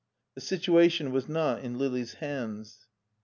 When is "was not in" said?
1.11-1.77